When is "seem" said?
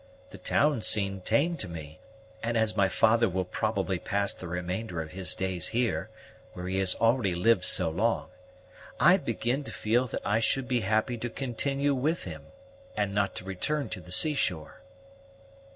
0.87-1.21